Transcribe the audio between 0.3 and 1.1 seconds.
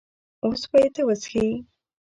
اوس به یې ته